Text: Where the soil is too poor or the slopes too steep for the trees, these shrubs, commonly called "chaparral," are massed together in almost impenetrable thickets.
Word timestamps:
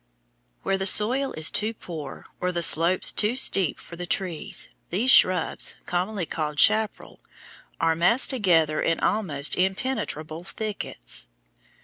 Where 0.63 0.79
the 0.79 0.87
soil 0.87 1.31
is 1.33 1.51
too 1.51 1.75
poor 1.75 2.25
or 2.39 2.51
the 2.51 2.63
slopes 2.63 3.11
too 3.11 3.35
steep 3.35 3.79
for 3.79 3.95
the 3.97 4.07
trees, 4.07 4.69
these 4.89 5.11
shrubs, 5.11 5.75
commonly 5.85 6.25
called 6.25 6.57
"chaparral," 6.59 7.19
are 7.79 7.93
massed 7.95 8.31
together 8.31 8.81
in 8.81 8.99
almost 8.99 9.55
impenetrable 9.55 10.43
thickets. 10.43 11.29